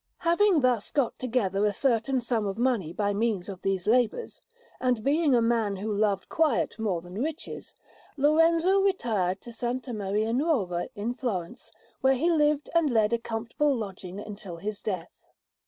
Having 0.21 0.61
thus 0.61 0.89
got 0.89 1.19
together 1.19 1.63
a 1.63 1.73
certain 1.73 2.21
sum 2.21 2.47
of 2.47 2.57
money 2.57 2.91
by 2.91 3.13
means 3.13 3.47
of 3.47 3.61
these 3.61 3.85
labours, 3.85 4.41
and 4.79 5.03
being 5.03 5.35
a 5.35 5.43
man 5.43 5.75
who 5.75 5.93
loved 5.95 6.27
quiet 6.27 6.79
more 6.79 7.01
than 7.01 7.21
riches, 7.21 7.75
Lorenzo 8.17 8.81
retired 8.81 9.41
to 9.41 9.51
S. 9.51 9.61
Maria 9.89 10.33
Nuova 10.33 10.89
in 10.95 11.13
Florence, 11.13 11.71
where 12.01 12.15
he 12.15 12.31
lived 12.31 12.67
and 12.73 12.89
had 12.89 13.13
a 13.13 13.19
comfortable 13.19 13.75
lodging 13.75 14.19
until 14.19 14.57
his 14.57 14.81
death. 14.81 15.27